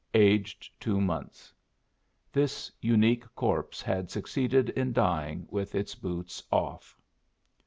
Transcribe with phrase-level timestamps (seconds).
[0.15, 1.53] Aged two months."
[2.33, 6.97] This unique corpse had succeeded in dying with its boots off.